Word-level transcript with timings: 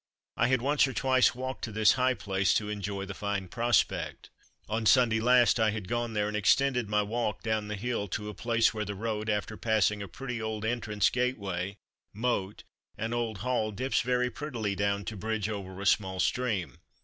I 0.35 0.47
had 0.47 0.63
once 0.63 0.87
or 0.87 0.93
twice 0.93 1.35
walked 1.35 1.63
to 1.65 1.71
this 1.71 1.91
high 1.91 2.15
place 2.15 2.55
to 2.55 2.69
enjoy 2.69 3.05
the 3.05 3.13
fine 3.13 3.47
prospect. 3.47 4.31
On 4.67 4.83
Sunday 4.87 5.19
last 5.19 5.59
I 5.59 5.69
had 5.69 5.87
gone 5.87 6.13
there 6.13 6.27
and 6.27 6.35
extended 6.35 6.89
my 6.89 7.03
walk 7.03 7.43
down 7.43 7.67
the 7.67 7.75
hill 7.75 8.07
to 8.07 8.27
a 8.27 8.33
place 8.33 8.73
where 8.73 8.83
the 8.83 8.95
road, 8.95 9.29
after 9.29 9.57
passing 9.57 10.01
a 10.01 10.07
pretty 10.07 10.41
old 10.41 10.65
entrance 10.65 11.11
gateway, 11.11 11.77
moat, 12.15 12.63
and 12.97 13.13
old 13.13 13.39
hall, 13.45 13.71
dips 13.71 14.01
very 14.01 14.31
prettily 14.31 14.73
down 14.75 15.05
to 15.05 15.15
bridge 15.15 15.47
over 15.47 15.79
a 15.79 15.85
small 15.85 16.19
stream. 16.19 16.79